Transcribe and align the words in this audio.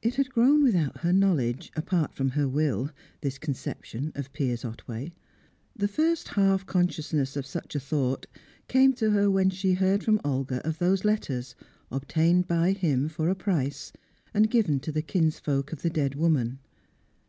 It 0.00 0.14
had 0.14 0.30
grown 0.30 0.62
without 0.62 0.98
her 0.98 1.12
knowledge, 1.12 1.72
apart 1.74 2.14
from 2.14 2.28
her 2.28 2.48
will, 2.48 2.92
this 3.20 3.36
conception 3.36 4.12
of 4.14 4.32
Piers 4.32 4.64
Otway. 4.64 5.12
The 5.74 5.88
first 5.88 6.28
half 6.28 6.64
consciousness 6.66 7.34
of 7.34 7.44
such 7.44 7.74
a 7.74 7.80
thought 7.80 8.26
came 8.68 8.92
to 8.92 9.10
her 9.10 9.28
when 9.28 9.50
she 9.50 9.72
heard 9.72 10.04
from 10.04 10.20
Olga 10.24 10.64
of 10.64 10.78
those 10.78 11.04
letters, 11.04 11.56
obtained 11.90 12.46
by 12.46 12.70
him 12.74 13.08
for 13.08 13.28
a 13.28 13.34
price, 13.34 13.92
and 14.32 14.48
given 14.48 14.78
to 14.78 14.92
the 14.92 15.02
kinsfolk 15.02 15.72
of 15.72 15.82
the 15.82 15.90
dead 15.90 16.14
woman. 16.14 16.60